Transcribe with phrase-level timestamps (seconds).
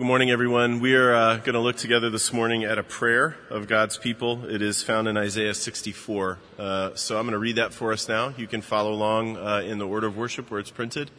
[0.00, 0.80] Good morning, everyone.
[0.80, 4.46] We are uh, going to look together this morning at a prayer of God's people.
[4.46, 6.38] It is found in Isaiah 64.
[6.58, 8.32] Uh, so I'm going to read that for us now.
[8.34, 11.10] You can follow along uh, in the order of worship where it's printed,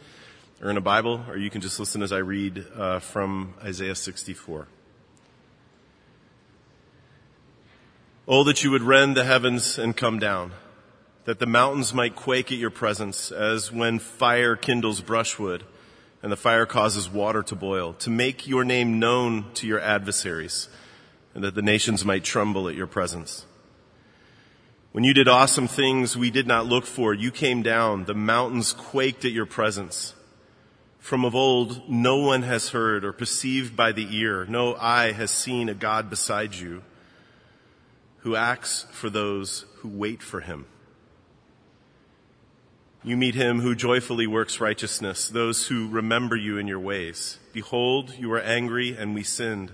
[0.60, 3.94] or in a Bible, or you can just listen as I read uh, from Isaiah
[3.94, 4.66] 64.
[8.26, 10.54] Oh, that you would rend the heavens and come down,
[11.24, 15.62] that the mountains might quake at your presence, as when fire kindles brushwood
[16.22, 20.68] and the fire causes water to boil, to make your name known to your adversaries,
[21.34, 23.44] and that the nations might tremble at your presence.
[24.92, 28.72] When you did awesome things we did not look for, you came down, the mountains
[28.72, 30.14] quaked at your presence.
[30.98, 35.30] From of old, no one has heard or perceived by the ear, no eye has
[35.30, 36.82] seen a God beside you
[38.18, 40.66] who acts for those who wait for him.
[43.04, 47.40] You meet him who joyfully works righteousness, those who remember you in your ways.
[47.52, 49.72] Behold, you are angry and we sinned.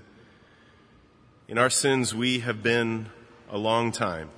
[1.47, 3.11] In our sins we have been
[3.51, 4.31] a long time.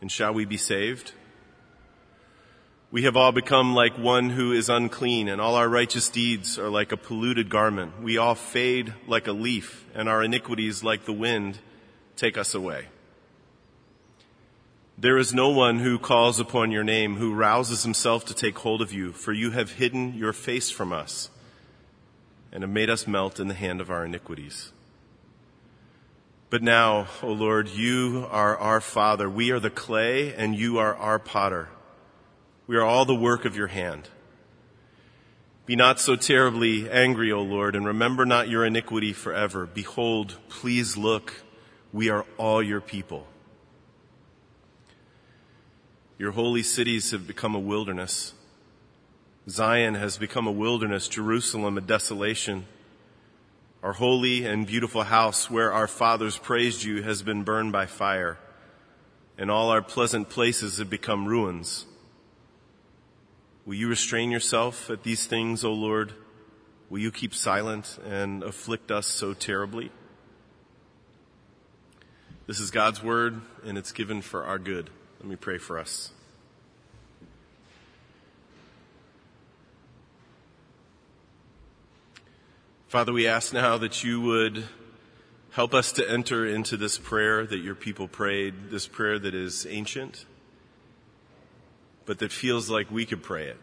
[0.00, 1.12] And shall we be saved?
[2.90, 6.70] We have all become like one who is unclean, and all our righteous deeds are
[6.70, 8.02] like a polluted garment.
[8.02, 11.58] We all fade like a leaf, and our iniquities, like the wind,
[12.16, 12.86] take us away.
[15.00, 18.82] There is no one who calls upon your name, who rouses himself to take hold
[18.82, 21.30] of you, for you have hidden your face from us
[22.50, 24.72] and have made us melt in the hand of our iniquities.
[26.50, 29.30] But now, O Lord, you are our Father.
[29.30, 31.68] We are the clay and you are our potter.
[32.66, 34.08] We are all the work of your hand.
[35.64, 39.64] Be not so terribly angry, O Lord, and remember not your iniquity forever.
[39.64, 41.44] Behold, please look,
[41.92, 43.28] we are all your people.
[46.18, 48.34] Your holy cities have become a wilderness.
[49.48, 52.66] Zion has become a wilderness, Jerusalem a desolation.
[53.84, 58.36] Our holy and beautiful house where our fathers praised you has been burned by fire,
[59.38, 61.86] and all our pleasant places have become ruins.
[63.64, 66.14] Will you restrain yourself at these things, O Lord?
[66.90, 69.92] Will you keep silent and afflict us so terribly?
[72.48, 74.90] This is God's word, and it's given for our good.
[75.20, 76.12] Let me pray for us.
[82.86, 84.64] Father, we ask now that you would
[85.50, 89.66] help us to enter into this prayer that your people prayed, this prayer that is
[89.68, 90.24] ancient,
[92.06, 93.58] but that feels like we could pray it.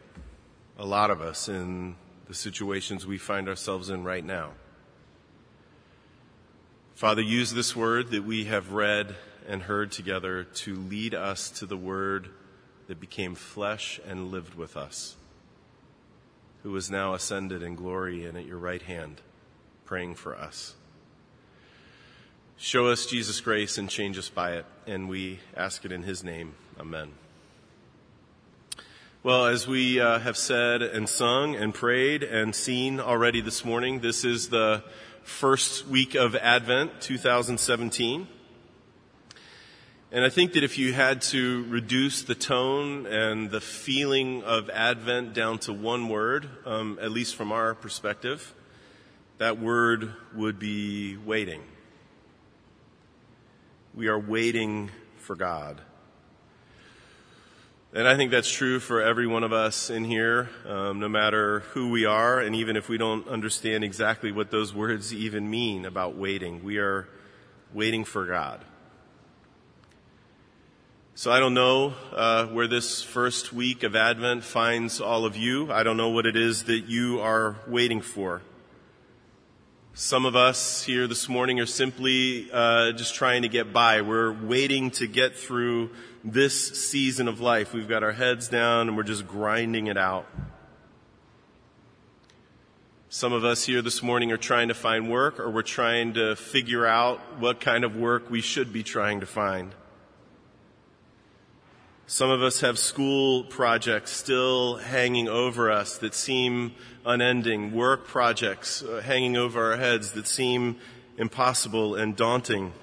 [0.78, 1.96] A lot of us in
[2.28, 4.52] the situations we find ourselves in right now.
[6.96, 9.16] Father, use this word that we have read
[9.48, 12.30] and heard together to lead us to the word
[12.88, 15.16] that became flesh and lived with us,
[16.64, 19.22] who is now ascended in glory and at your right hand,
[19.86, 20.76] praying for us.
[22.58, 26.24] Show us Jesus' grace and change us by it, and we ask it in his
[26.24, 26.54] name.
[26.80, 27.12] Amen.
[29.24, 34.00] Well, as we uh, have said and sung and prayed and seen already this morning,
[34.00, 34.84] this is the
[35.24, 38.28] first week of Advent 2017.
[40.16, 44.70] And I think that if you had to reduce the tone and the feeling of
[44.70, 48.54] Advent down to one word, um, at least from our perspective,
[49.40, 51.62] that word would be waiting.
[53.94, 55.82] We are waiting for God.
[57.94, 61.60] And I think that's true for every one of us in here, um, no matter
[61.74, 65.84] who we are, and even if we don't understand exactly what those words even mean
[65.84, 66.64] about waiting.
[66.64, 67.10] We are
[67.74, 68.64] waiting for God.
[71.18, 75.72] So I don't know uh, where this first week of Advent finds all of you.
[75.72, 78.42] I don't know what it is that you are waiting for.
[79.94, 84.02] Some of us here this morning are simply uh, just trying to get by.
[84.02, 85.92] We're waiting to get through
[86.26, 87.72] this season of life.
[87.72, 90.28] We've got our heads down and we're just grinding it out.
[93.08, 96.36] Some of us here this morning are trying to find work or we're trying to
[96.36, 99.74] figure out what kind of work we should be trying to find.
[102.08, 108.84] Some of us have school projects still hanging over us that seem unending, work projects
[108.84, 110.78] uh, hanging over our heads that seem
[111.18, 112.74] impossible and daunting.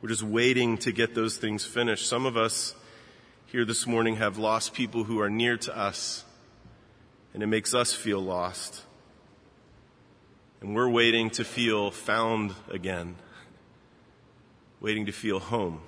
[0.00, 2.08] We're just waiting to get those things finished.
[2.08, 2.74] Some of us
[3.44, 6.24] here this morning have lost people who are near to us,
[7.34, 8.82] and it makes us feel lost.
[10.62, 13.16] And we're waiting to feel found again,
[14.80, 15.82] waiting to feel home.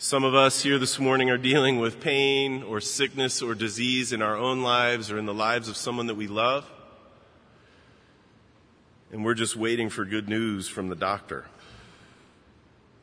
[0.00, 4.22] Some of us here this morning are dealing with pain or sickness or disease in
[4.22, 6.70] our own lives or in the lives of someone that we love.
[9.10, 11.46] and we're just waiting for good news from the doctor.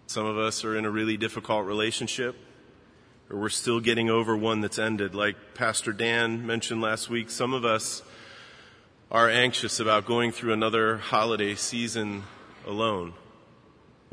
[0.08, 2.38] Some of us are in a really difficult relationship,
[3.30, 5.14] or we're still getting over one that's ended.
[5.16, 8.04] Like Pastor Dan mentioned last week, some of us
[9.12, 12.24] are anxious about going through another holiday season
[12.66, 13.14] alone,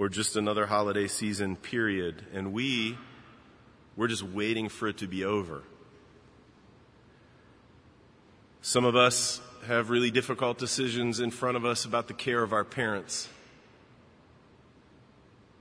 [0.02, 2.98] or just another holiday season period, and we,
[3.94, 5.62] we're just waiting for it to be over.
[8.62, 12.52] Some of us have really difficult decisions in front of us about the care of
[12.52, 13.28] our parents.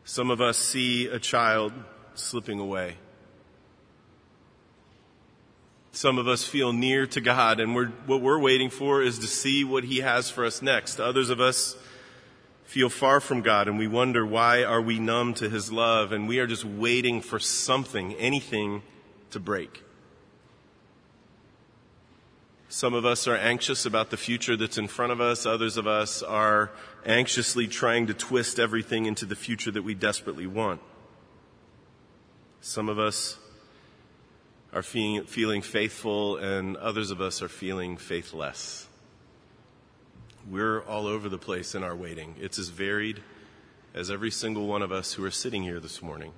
[0.06, 1.72] Some of us see a child
[2.16, 2.96] slipping away.
[5.92, 9.28] Some of us feel near to God, and we're, what we're waiting for is to
[9.28, 11.00] see what He has for us next.
[11.00, 11.76] Others of us
[12.72, 16.26] feel far from God, and we wonder why are we numb to His love, and
[16.26, 18.82] we are just waiting for something, anything
[19.32, 19.84] to break.
[22.70, 25.46] Some of us are anxious about the future that's in front of us.
[25.46, 26.72] Others of us are
[27.06, 30.80] anxiously trying to twist everything into the future that we desperately want.
[32.62, 33.38] Some of us
[34.72, 38.88] are feeling, feeling faithful and others of us are feeling faithless.
[40.50, 42.36] We're all over the place in our waiting.
[42.40, 43.22] It's as varied
[43.94, 46.32] as every single one of us who are sitting here this morning.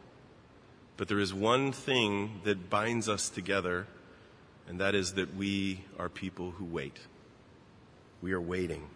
[0.97, 3.87] But there is one thing that binds us together
[4.67, 6.97] and that is that we are people who wait.
[8.21, 8.87] We are waiting.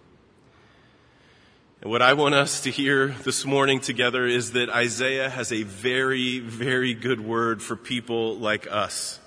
[1.82, 5.64] And what I want us to hear this morning together is that Isaiah has a
[5.64, 9.20] very, very good word for people like us.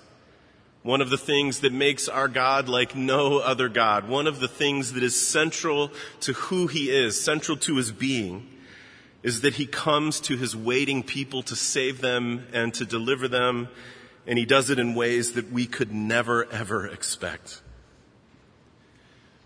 [0.83, 4.49] One of the things that makes our God like no other God, one of the
[4.49, 5.91] things that is central
[6.21, 8.49] to who he is, central to his being,
[9.23, 13.69] is that he comes to his waiting people to save them and to deliver them
[14.27, 17.63] and he does it in ways that we could never ever expect.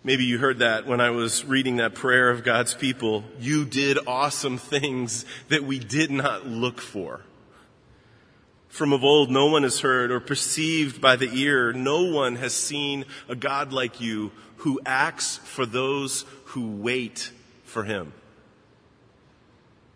[0.03, 3.25] Maybe you heard that when I was reading that prayer of God's people.
[3.41, 7.23] You did awesome things that we did not look for.
[8.75, 11.73] From of old, no one has heard or perceived by the ear.
[11.73, 17.31] No one has seen a God like you who acts for those who wait
[17.63, 18.13] for him.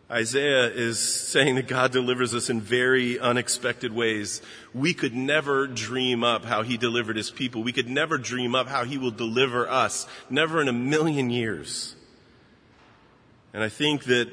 [0.08, 4.42] Isaiah is saying that God delivers us in very unexpected ways.
[4.72, 7.64] We could never dream up how he delivered his people.
[7.64, 10.06] We could never dream up how he will deliver us.
[10.30, 11.96] Never in a million years.
[13.52, 14.28] And I think that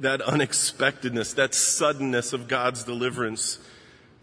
[0.00, 3.58] that unexpectedness, that suddenness of God's deliverance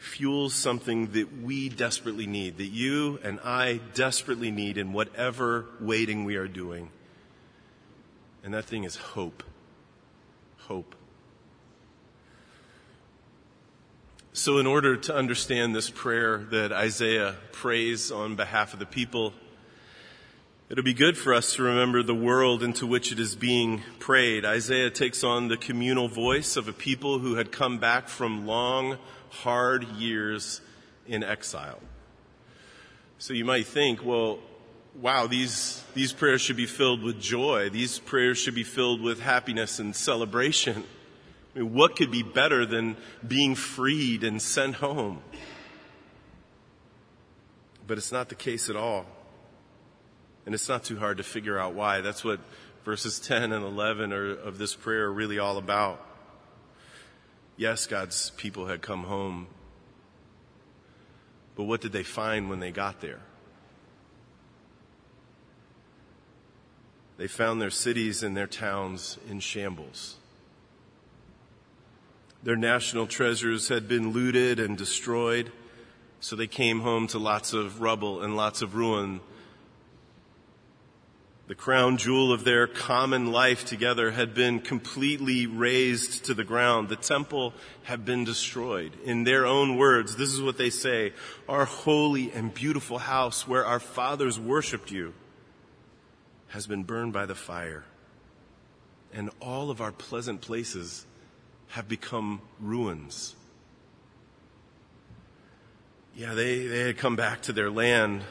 [0.03, 6.25] fuels something that we desperately need, that you and I desperately need in whatever waiting
[6.25, 6.89] we are doing.
[8.43, 9.43] And that thing is hope
[10.67, 10.95] hope.
[14.31, 19.33] So, in order to understand this prayer that Isaiah prays on behalf of the people,
[20.69, 24.45] it'll be good for us to remember the world into which it is being prayed.
[24.45, 28.97] Isaiah takes on the communal voice of a people who had come back from long,
[29.41, 30.61] hard years
[31.07, 31.79] in exile.
[33.17, 34.39] So you might think, well,
[34.99, 37.69] wow, these, these prayers should be filled with joy.
[37.69, 40.83] These prayers should be filled with happiness and celebration.
[41.55, 42.95] I mean, what could be better than
[43.27, 45.21] being freed and sent home?
[47.85, 49.05] But it's not the case at all.
[50.45, 52.01] And it's not too hard to figure out why.
[52.01, 52.39] That's what
[52.83, 56.05] verses 10 and 11 are, of this prayer are really all about.
[57.55, 59.47] Yes, God's people had come home.
[61.55, 63.19] But what did they find when they got there?
[67.17, 70.17] They found their cities and their towns in shambles.
[72.41, 75.51] Their national treasures had been looted and destroyed,
[76.19, 79.21] so they came home to lots of rubble and lots of ruin.
[81.53, 86.89] The crown jewel of their common life together had been completely razed to the ground.
[86.89, 88.97] The temple had been destroyed.
[89.05, 91.13] In their own words, this is what they say,
[91.47, 95.13] our holy and beautiful house where our fathers worshiped you
[96.47, 97.83] has been burned by the fire,
[99.13, 101.05] and all of our pleasant places
[101.67, 103.35] have become ruins.
[106.15, 108.23] Yeah, they, they had come back to their land,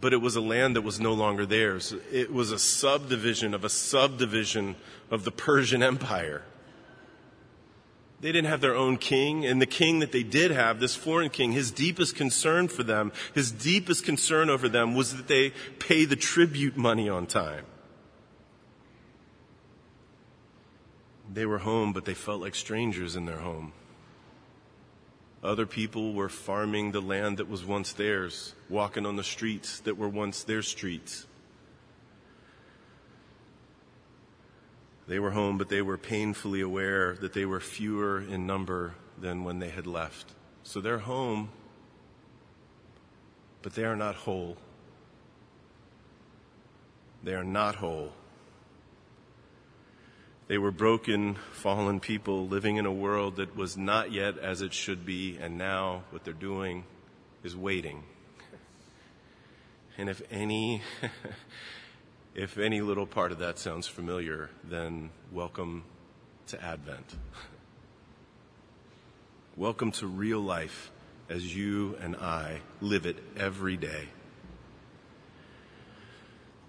[0.00, 1.94] but it was a land that was no longer theirs.
[2.10, 4.76] It was a subdivision of a subdivision
[5.10, 6.42] of the Persian Empire.
[8.20, 11.28] They didn't have their own king, and the king that they did have, this foreign
[11.28, 16.04] king, his deepest concern for them, his deepest concern over them was that they pay
[16.04, 17.64] the tribute money on time.
[21.32, 23.72] They were home, but they felt like strangers in their home.
[25.42, 29.98] Other people were farming the land that was once theirs, walking on the streets that
[29.98, 31.26] were once their streets.
[35.08, 39.42] They were home, but they were painfully aware that they were fewer in number than
[39.42, 40.32] when they had left.
[40.62, 41.50] So they're home,
[43.62, 44.56] but they are not whole.
[47.24, 48.12] They are not whole.
[50.48, 54.74] They were broken, fallen people living in a world that was not yet as it
[54.74, 56.84] should be, and now what they're doing
[57.44, 58.02] is waiting.
[59.96, 60.82] And if any,
[62.34, 65.84] if any little part of that sounds familiar, then welcome
[66.48, 67.14] to Advent.
[69.56, 70.90] welcome to real life
[71.28, 74.08] as you and I live it every day.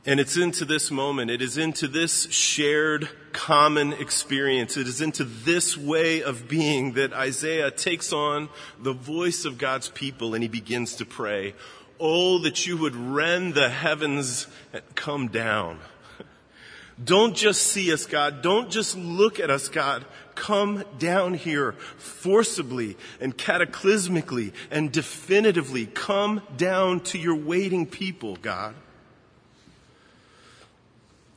[0.06, 5.24] And it's into this moment, it is into this shared common experience, it is into
[5.24, 10.50] this way of being that Isaiah takes on the voice of God's people and he
[10.50, 11.54] begins to pray,
[12.02, 15.80] Oh, that you would rend the heavens and come down.
[17.04, 18.42] Don't just see us, God.
[18.42, 20.04] Don't just look at us, God.
[20.36, 25.86] Come down here forcibly and cataclysmically and definitively.
[25.86, 28.76] Come down to your waiting people, God.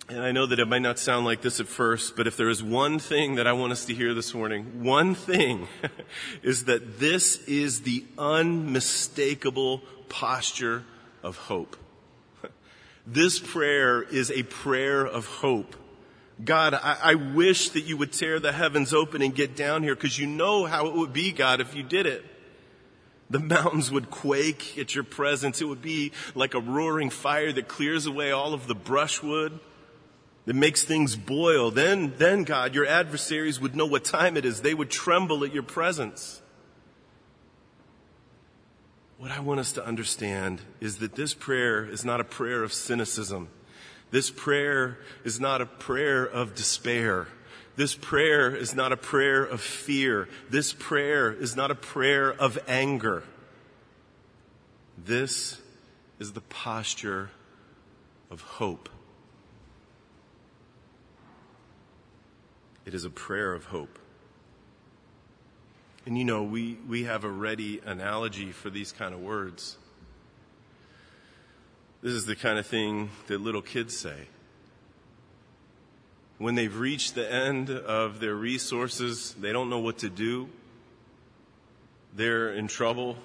[0.08, 2.48] And I know that it might not sound like this at first, but if there
[2.48, 5.66] is one thing that I want us to hear this morning, one thing
[6.44, 10.84] is that this is the unmistakable posture
[11.22, 11.76] of hope.
[13.08, 15.76] This prayer is a prayer of hope.
[16.44, 19.94] God, I, I wish that you would tear the heavens open and get down here
[19.94, 22.24] because you know how it would be, God, if you did it.
[23.30, 25.60] The mountains would quake at your presence.
[25.60, 29.60] It would be like a roaring fire that clears away all of the brushwood
[30.46, 34.62] that makes things boil, then, then God, your adversaries would know what time it is.
[34.62, 36.40] They would tremble at your presence.
[39.18, 42.72] What I want us to understand is that this prayer is not a prayer of
[42.72, 43.48] cynicism.
[44.12, 47.26] This prayer is not a prayer of despair.
[47.74, 50.28] This prayer is not a prayer of fear.
[50.48, 53.24] This prayer is not a prayer of anger.
[54.96, 55.60] This
[56.20, 57.30] is the posture
[58.30, 58.88] of hope.
[62.86, 63.98] It is a prayer of hope.
[66.06, 69.76] And you know, we, we have a ready analogy for these kind of words.
[72.00, 74.28] This is the kind of thing that little kids say.
[76.38, 80.48] When they've reached the end of their resources, they don't know what to do.
[82.14, 83.16] They're in trouble.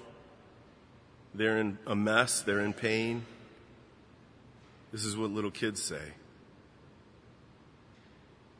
[1.34, 2.40] They're in a mess.
[2.40, 3.26] They're in pain.
[4.90, 6.14] This is what little kids say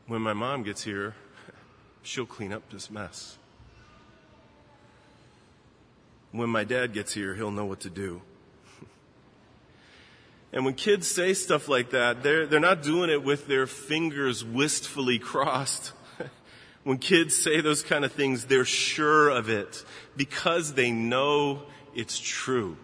[0.07, 1.15] when my mom gets here,
[2.03, 3.39] she'll clean up this mess.
[6.33, 8.23] When my dad gets here, he'll know what to do.
[10.55, 14.45] And when kids say stuff like that, they're, they're not doing it with their fingers
[14.45, 15.95] wistfully crossed.
[16.85, 19.83] when kids say those kind of things, they're sure of it
[20.15, 21.63] because they know
[21.95, 22.77] it's true.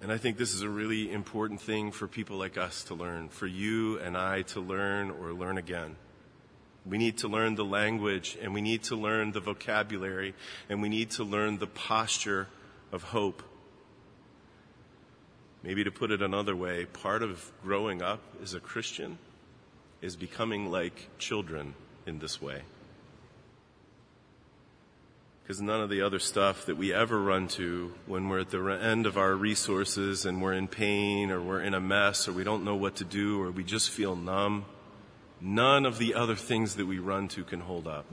[0.00, 3.28] And I think this is a really important thing for people like us to learn,
[3.28, 5.96] for you and I to learn or learn again.
[6.86, 10.34] We need to learn the language and we need to learn the vocabulary
[10.68, 12.46] and we need to learn the posture
[12.92, 13.42] of hope.
[15.62, 19.18] Maybe to put it another way, part of growing up as a Christian
[20.00, 21.74] is becoming like children
[22.06, 22.62] in this way
[25.48, 28.58] because none of the other stuff that we ever run to when we're at the
[28.68, 32.44] end of our resources and we're in pain or we're in a mess or we
[32.44, 34.66] don't know what to do or we just feel numb,
[35.40, 38.04] none of the other things that we run to can hold up.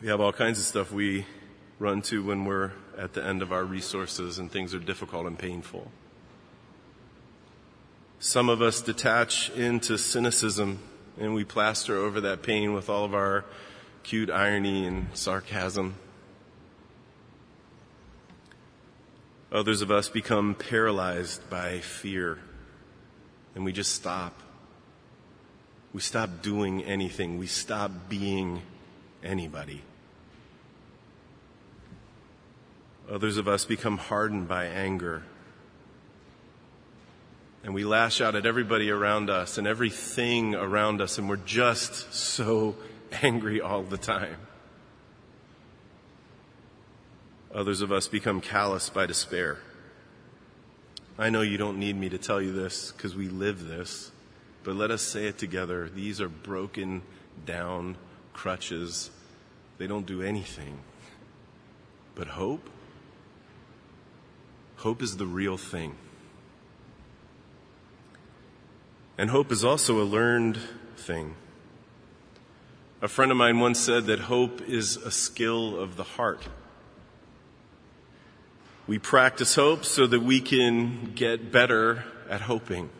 [0.00, 1.26] We have all kinds of stuff we
[1.78, 5.38] run to when we're at the end of our resources and things are difficult and
[5.38, 5.92] painful.
[8.20, 10.78] Some of us detach into cynicism
[11.18, 13.44] and we plaster over that pain with all of our
[14.02, 15.94] cute irony and sarcasm.
[19.50, 22.38] Others of us become paralyzed by fear
[23.54, 24.40] and we just stop.
[25.92, 27.38] We stop doing anything.
[27.38, 28.62] We stop being
[29.22, 29.82] anybody.
[33.10, 35.22] Others of us become hardened by anger
[37.64, 42.12] and we lash out at everybody around us and everything around us, and we're just
[42.12, 42.74] so
[43.22, 44.36] angry all the time.
[47.54, 49.58] Others of us become callous by despair.
[51.18, 54.10] I know you don't need me to tell you this because we live this,
[54.64, 55.90] but let us say it together.
[55.94, 57.02] These are broken
[57.44, 57.96] down
[58.32, 59.10] crutches.
[59.78, 60.78] They don't do anything.
[62.14, 62.68] But hope?
[64.76, 65.94] Hope is the real thing.
[69.18, 70.58] And hope is also a learned
[70.96, 71.36] thing.
[73.02, 76.48] A friend of mine once said that hope is a skill of the heart.
[78.86, 82.90] We practice hope so that we can get better at hoping.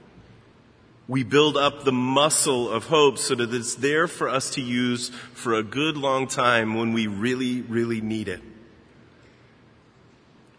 [1.08, 5.08] We build up the muscle of hope so that it's there for us to use
[5.34, 8.42] for a good long time when we really, really need it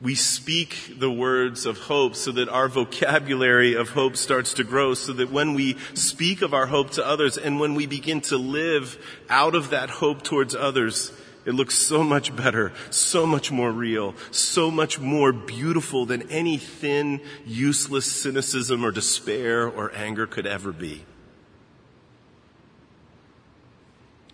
[0.03, 4.93] we speak the words of hope so that our vocabulary of hope starts to grow
[4.93, 8.37] so that when we speak of our hope to others and when we begin to
[8.37, 8.97] live
[9.29, 11.13] out of that hope towards others,
[11.45, 16.57] it looks so much better, so much more real, so much more beautiful than any
[16.57, 21.05] thin, useless cynicism or despair or anger could ever be.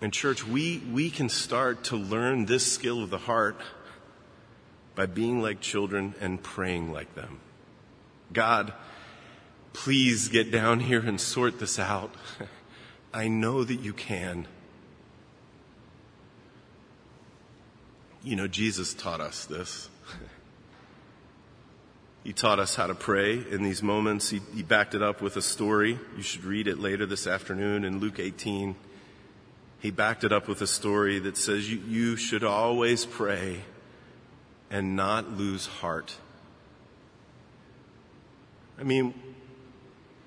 [0.02, 3.60] And church, we, we can start to learn this skill of the heart
[5.00, 7.40] by being like children and praying like them.
[8.34, 8.74] God,
[9.72, 12.14] please get down here and sort this out.
[13.14, 14.46] I know that you can.
[18.26, 19.90] You know, Jesus taught us this.
[22.26, 24.30] He taught us how to pray in these moments.
[24.30, 25.98] He, he, backed it up with a story.
[26.18, 28.76] You should read it later this afternoon in Luke 18.
[29.80, 33.62] He backed it up with a story that says you, you should always pray
[34.70, 36.16] and not lose heart.
[38.80, 39.14] I mean,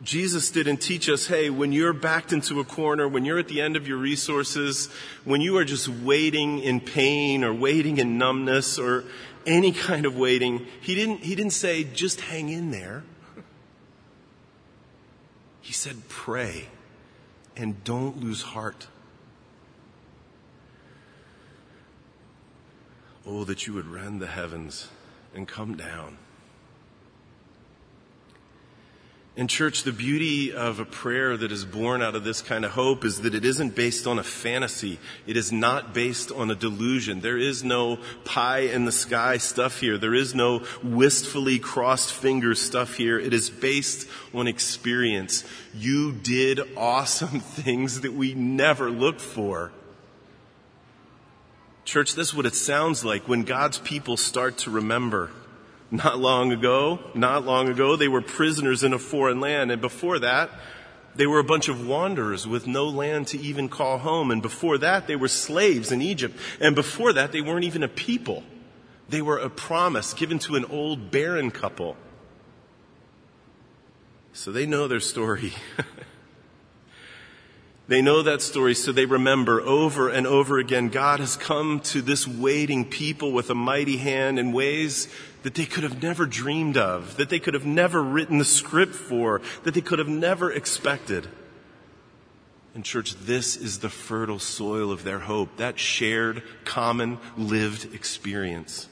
[0.02, 3.60] Jesus didn't teach us, hey, when you're backed into a corner, when you're at the
[3.60, 4.88] end of your resources,
[5.24, 9.04] when you are just waiting in pain or waiting in numbness or
[9.46, 13.04] any kind of waiting, he didn't, he didn't say, just hang in there.
[15.60, 16.68] He said, pray
[17.56, 18.88] and don't lose heart.
[23.26, 24.88] Oh, that you would rend the heavens
[25.34, 26.18] and come down.
[29.34, 32.72] In church, the beauty of a prayer that is born out of this kind of
[32.72, 34.98] hope is that it isn't based on a fantasy.
[35.26, 37.20] It is not based on a delusion.
[37.20, 39.96] There is no pie in the sky stuff here.
[39.96, 43.18] There is no wistfully crossed fingers stuff here.
[43.18, 45.44] It is based on experience.
[45.74, 49.72] You did awesome things that we never looked for.
[51.84, 55.30] Church, this is what it sounds like when God's people start to remember.
[55.90, 59.70] Not long ago, not long ago, they were prisoners in a foreign land.
[59.70, 60.50] And before that,
[61.14, 64.30] they were a bunch of wanderers with no land to even call home.
[64.30, 66.38] And before that, they were slaves in Egypt.
[66.60, 68.42] And before that, they weren't even a people.
[69.08, 71.96] They were a promise given to an old barren couple.
[74.32, 75.52] So they know their story.
[77.92, 82.00] They know that story, so they remember over and over again God has come to
[82.00, 85.08] this waiting people with a mighty hand in ways
[85.42, 88.94] that they could have never dreamed of, that they could have never written the script
[88.94, 91.28] for, that they could have never expected.
[92.74, 98.88] And, church, this is the fertile soil of their hope, that shared, common, lived experience.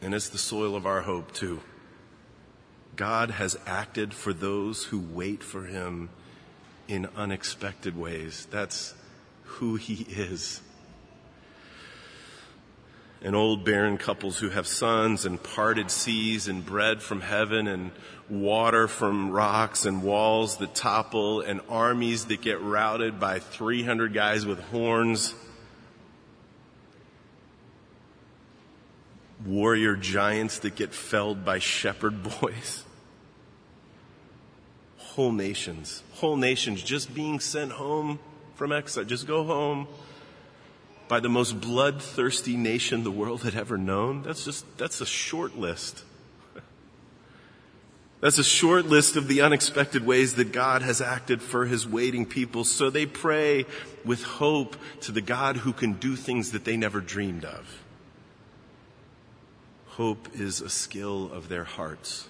[0.00, 1.60] And it's the soil of our hope, too.
[2.96, 6.08] God has acted for those who wait for Him
[6.88, 8.48] in unexpected ways.
[8.50, 8.94] That's
[9.44, 10.62] who he is.
[13.22, 17.90] And old barren couples who have sons and parted seas and bread from heaven and
[18.30, 24.46] water from rocks and walls that topple and armies that get routed by 300 guys
[24.46, 25.34] with horns.
[29.44, 32.84] Warrior giants that get felled by shepherd boys
[35.18, 38.20] whole nations, whole nations just being sent home
[38.54, 39.02] from exile.
[39.02, 39.88] Just go home
[41.08, 44.22] by the most bloodthirsty nation the world had ever known.
[44.22, 46.04] That's just, that's a short list.
[48.20, 52.24] That's a short list of the unexpected ways that God has acted for his waiting
[52.24, 52.62] people.
[52.62, 53.66] So they pray
[54.04, 57.82] with hope to the God who can do things that they never dreamed of.
[59.86, 62.28] Hope is a skill of their hearts.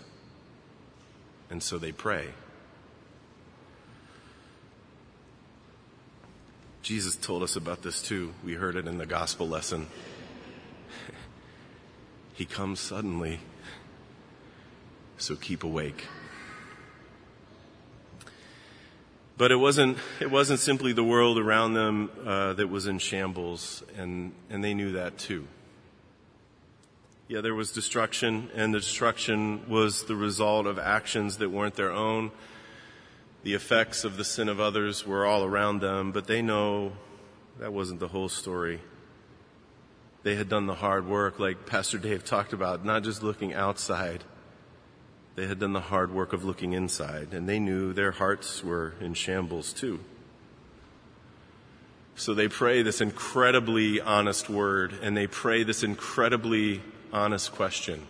[1.50, 2.28] And so they pray.
[6.88, 8.32] Jesus told us about this too.
[8.42, 9.88] We heard it in the gospel lesson.
[12.32, 13.40] he comes suddenly,
[15.18, 16.06] so keep awake.
[19.36, 23.84] But it wasn't, it wasn't simply the world around them uh, that was in shambles,
[23.98, 25.46] and, and they knew that too.
[27.28, 31.92] Yeah, there was destruction, and the destruction was the result of actions that weren't their
[31.92, 32.30] own
[33.48, 36.92] the effects of the sin of others were all around them, but they know
[37.58, 38.78] that wasn't the whole story.
[40.22, 44.22] They had done the hard work, like Pastor Dave talked about, not just looking outside.
[45.34, 48.92] They had done the hard work of looking inside, and they knew their hearts were
[49.00, 50.00] in shambles too.
[52.16, 56.82] So they pray this incredibly honest word, and they pray this incredibly
[57.14, 58.06] honest question.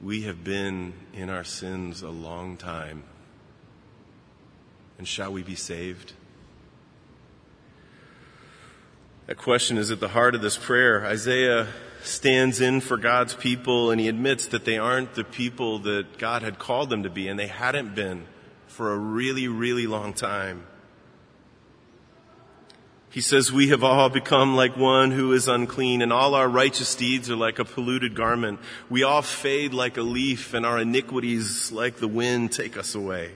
[0.00, 3.04] We have been in our sins a long time,
[4.98, 6.12] and shall we be saved?
[9.26, 11.04] That question is at the heart of this prayer.
[11.04, 11.66] Isaiah
[12.02, 16.42] stands in for God's people and he admits that they aren't the people that God
[16.42, 18.26] had called them to be and they hadn't been
[18.68, 20.66] for a really, really long time.
[23.10, 26.94] He says, we have all become like one who is unclean and all our righteous
[26.94, 28.60] deeds are like a polluted garment.
[28.90, 33.32] We all fade like a leaf and our iniquities like the wind take us away.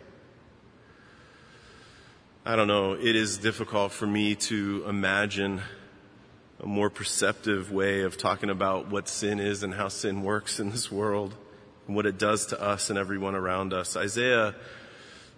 [2.50, 2.94] I don't know.
[2.94, 5.62] It is difficult for me to imagine
[6.58, 10.70] a more perceptive way of talking about what sin is and how sin works in
[10.70, 11.32] this world
[11.86, 13.96] and what it does to us and everyone around us.
[13.96, 14.56] Isaiah,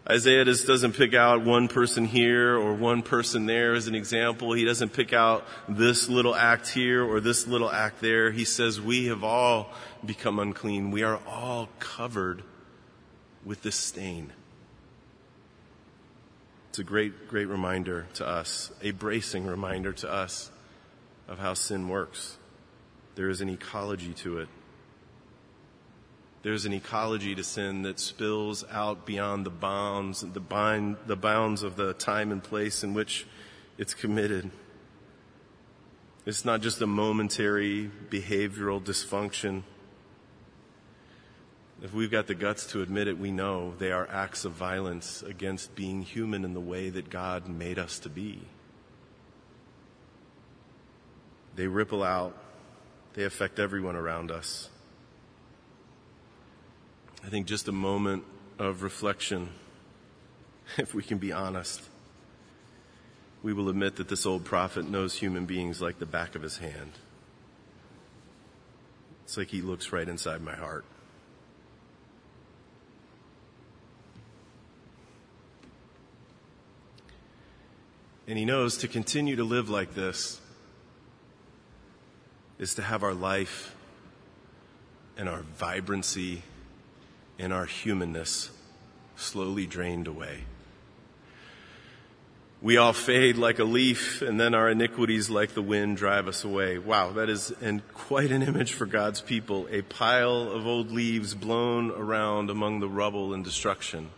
[0.08, 4.54] Isaiah just doesn't pick out one person here or one person there as an example.
[4.54, 8.30] He doesn't pick out this little act here or this little act there.
[8.30, 9.70] He says we have all
[10.02, 10.90] become unclean.
[10.90, 12.42] We are all covered
[13.44, 14.32] with this stain.
[16.72, 20.50] It's a great, great reminder to us, a bracing reminder to us
[21.28, 22.38] of how sin works.
[23.14, 24.48] There is an ecology to it.
[26.42, 31.62] There's an ecology to sin that spills out beyond the bounds, the, bind, the bounds
[31.62, 33.26] of the time and place in which
[33.76, 34.50] it's committed.
[36.24, 39.64] It's not just a momentary behavioral dysfunction.
[41.82, 45.22] If we've got the guts to admit it, we know they are acts of violence
[45.22, 48.40] against being human in the way that God made us to be.
[51.56, 52.38] They ripple out.
[53.14, 54.70] They affect everyone around us.
[57.24, 58.24] I think just a moment
[58.60, 59.48] of reflection,
[60.78, 61.82] if we can be honest,
[63.42, 66.58] we will admit that this old prophet knows human beings like the back of his
[66.58, 66.92] hand.
[69.24, 70.84] It's like he looks right inside my heart.
[78.32, 80.40] And he knows to continue to live like this
[82.58, 83.76] is to have our life
[85.18, 86.40] and our vibrancy
[87.38, 88.50] and our humanness
[89.16, 90.44] slowly drained away.
[92.62, 96.42] We all fade like a leaf, and then our iniquities, like the wind, drive us
[96.42, 96.78] away.
[96.78, 99.68] Wow, that is an, quite an image for God's people.
[99.70, 104.08] A pile of old leaves blown around among the rubble and destruction.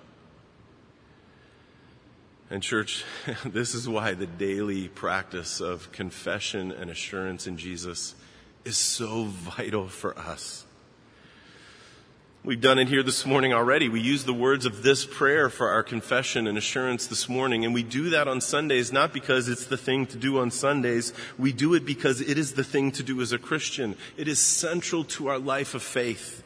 [2.50, 3.04] And, church,
[3.44, 8.14] this is why the daily practice of confession and assurance in Jesus
[8.64, 10.64] is so vital for us.
[12.44, 13.88] We've done it here this morning already.
[13.88, 17.64] We use the words of this prayer for our confession and assurance this morning.
[17.64, 21.14] And we do that on Sundays not because it's the thing to do on Sundays.
[21.38, 23.96] We do it because it is the thing to do as a Christian.
[24.18, 26.43] It is central to our life of faith.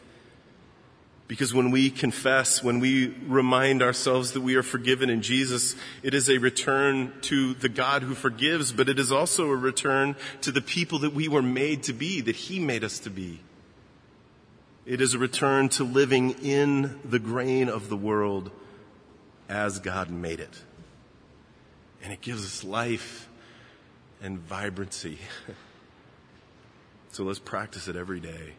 [1.29, 6.15] Because when we confess, when we remind ourselves that we are forgiven in Jesus, it
[6.15, 10.51] is a return to the God who forgives, but it is also a return to
[10.51, 13.41] the people that we were made to be, that He made us to be.
[14.87, 18.51] It is a return to living in the grain of the world
[19.47, 20.63] as God made it.
[22.03, 23.29] And it gives us life
[24.23, 25.19] and vibrancy.
[27.13, 28.55] so let's practice it every day.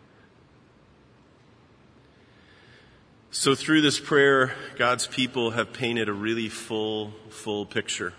[3.31, 8.13] So through this prayer, God's people have painted a really full, full picture.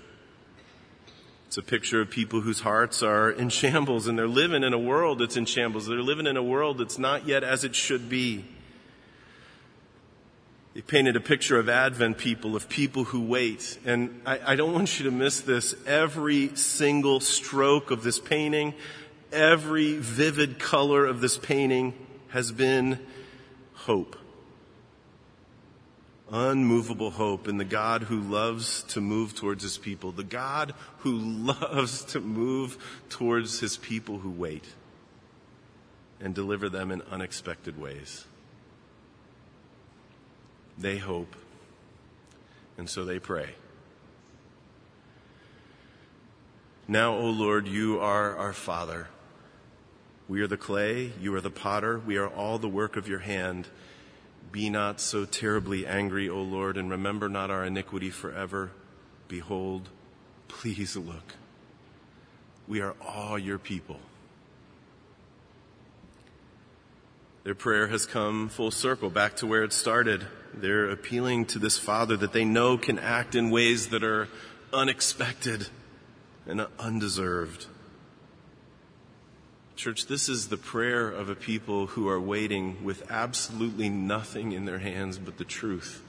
[1.49, 4.79] It's a picture of people whose hearts are in shambles and they're living in a
[4.79, 5.87] world that's in shambles.
[5.87, 8.45] They're living in a world that's not yet as it should be.
[10.75, 13.81] They painted a picture of Advent people, of people who wait.
[13.85, 15.75] And I, I don't want you to miss this.
[15.89, 18.75] Every single stroke of this painting,
[19.33, 21.95] every vivid color of this painting
[22.29, 23.01] has been
[23.75, 24.17] hope
[26.33, 31.19] unmovable hope in the God who loves to move towards his people, the God who
[31.19, 34.65] loves to move towards his people who wait
[36.21, 38.27] and deliver them in unexpected ways.
[40.79, 41.35] They hope,
[42.79, 43.55] and so they pray.
[46.89, 49.09] Now, O Lord, you are our Father.
[50.29, 53.19] We are the clay, you are the potter, we are all the work of your
[53.21, 53.69] hand.
[54.53, 58.73] Be not so terribly angry, O Lord, and remember not our iniquity forever.
[59.29, 59.89] Behold,
[60.49, 61.35] please look.
[62.67, 64.01] We are all your people.
[67.45, 70.27] Their prayer has come full circle, back to where it started.
[70.53, 74.29] They're appealing to this Father that they know can act in ways that are
[74.73, 75.69] unexpected
[76.47, 77.67] and undeserved.
[79.81, 84.67] Church, this is the prayer of a people who are waiting with absolutely nothing in
[84.67, 86.03] their hands but the truth.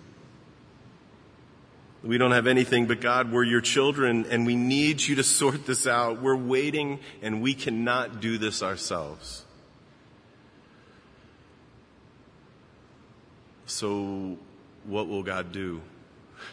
[2.03, 3.31] We don't have anything but God.
[3.31, 6.21] We're your children and we need you to sort this out.
[6.21, 9.45] We're waiting and we cannot do this ourselves.
[13.67, 14.37] So,
[14.83, 15.79] what will God do?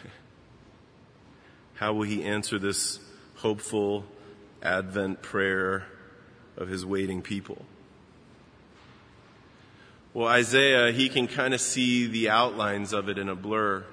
[1.73, 3.01] How will He answer this
[3.35, 4.05] hopeful
[4.63, 5.85] Advent prayer
[6.59, 7.65] of His waiting people?
[10.13, 13.85] Well, Isaiah, he can kind of see the outlines of it in a blur.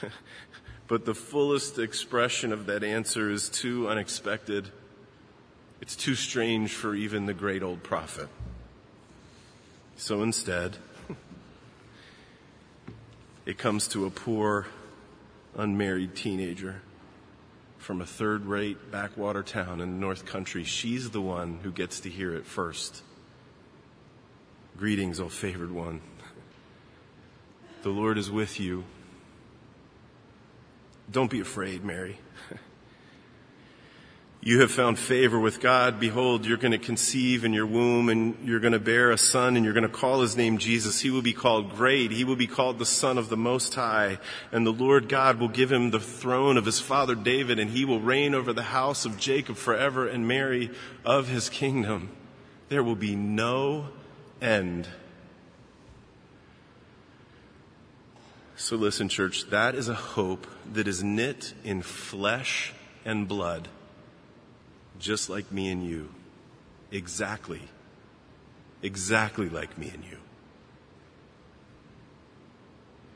[0.88, 4.68] but the fullest expression of that answer is too unexpected.
[5.80, 8.28] It's too strange for even the great old prophet.
[9.96, 10.76] So instead,
[13.46, 14.66] it comes to a poor,
[15.56, 16.82] unmarried teenager
[17.82, 20.62] from a third rate backwater town in the North Country.
[20.62, 23.02] She's the one who gets to hear it first.
[24.76, 26.00] Greetings, O favored one.
[27.82, 28.84] The Lord is with you.
[31.10, 32.18] Don't be afraid, Mary.
[34.44, 36.00] You have found favor with God.
[36.00, 39.54] Behold, you're going to conceive in your womb and you're going to bear a son
[39.54, 41.00] and you're going to call his name Jesus.
[41.00, 42.10] He will be called great.
[42.10, 44.18] He will be called the son of the most high
[44.50, 47.84] and the Lord God will give him the throne of his father David and he
[47.84, 50.72] will reign over the house of Jacob forever and Mary
[51.04, 52.10] of his kingdom.
[52.68, 53.90] There will be no
[54.40, 54.88] end.
[58.56, 62.72] So listen, church, that is a hope that is knit in flesh
[63.04, 63.68] and blood
[64.98, 66.08] just like me and you.
[66.90, 67.62] Exactly.
[68.82, 70.18] Exactly like me and you.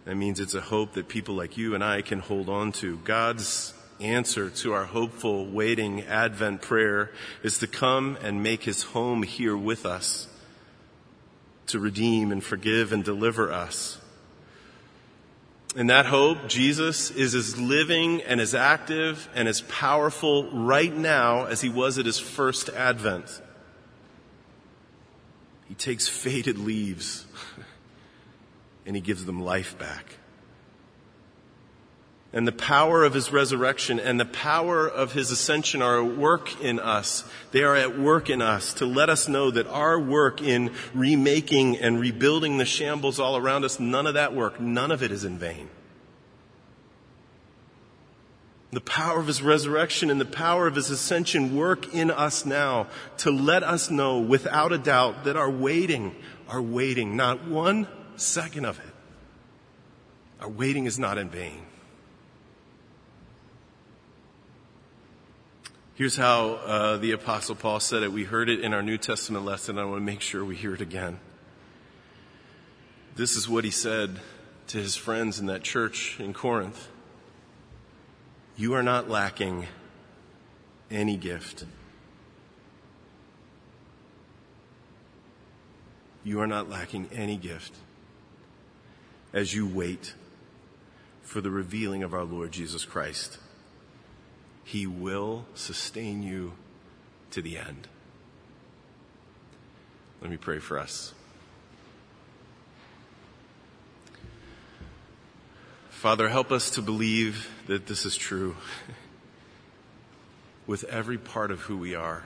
[0.04, 2.98] That means it's a hope that people like you and I can hold on to.
[2.98, 7.10] God's answer to our hopeful, waiting Advent prayer
[7.42, 10.28] is to come and make his home here with us,
[11.66, 13.98] to redeem and forgive and deliver us.
[15.76, 21.44] In that hope, Jesus is as living and as active and as powerful right now
[21.44, 23.42] as he was at his first advent.
[25.68, 27.26] He takes faded leaves
[28.86, 30.16] and he gives them life back
[32.37, 36.61] and the power of his resurrection and the power of his ascension are at work
[36.61, 37.25] in us.
[37.51, 41.79] They are at work in us to let us know that our work in remaking
[41.79, 45.25] and rebuilding the shambles all around us, none of that work, none of it is
[45.25, 45.70] in vain.
[48.70, 52.88] The power of his resurrection and the power of his ascension work in us now
[53.16, 56.14] to let us know without a doubt that our waiting,
[56.51, 58.94] our waiting, not one second of it,
[60.42, 61.62] our waiting is not in vain.
[65.96, 68.12] Here's how uh, the Apostle Paul said it.
[68.12, 69.78] We heard it in our New Testament lesson.
[69.78, 71.20] I want to make sure we hear it again.
[73.14, 74.20] This is what he said
[74.66, 76.88] to his friends in that church in Corinth
[78.59, 79.68] You are not lacking
[80.90, 81.64] any gift.
[86.22, 87.72] You are not lacking any gift
[89.32, 90.12] as you wait
[91.22, 93.38] for the revealing of our Lord Jesus Christ.
[94.66, 96.55] He will sustain you
[97.31, 97.87] to the end.
[100.20, 101.14] Let me pray for us.
[105.88, 108.57] Father, help us to believe that this is true
[110.66, 112.24] with every part of who we are.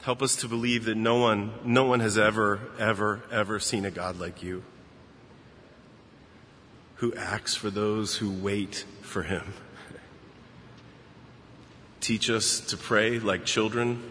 [0.00, 3.90] Help us to believe that no one, no one has ever, ever, ever seen a
[3.90, 4.64] God like you
[6.94, 9.52] who acts for those who wait for him.
[12.00, 14.02] Teach us to pray like children.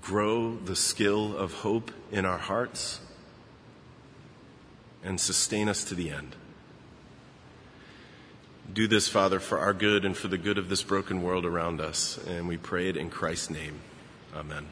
[0.00, 3.00] Grow the skill of hope in our hearts
[5.02, 6.36] and sustain us to the end.
[8.72, 11.80] Do this, Father, for our good and for the good of this broken world around
[11.80, 12.18] us.
[12.26, 13.80] And we pray it in Christ's name.
[14.34, 14.66] Amen.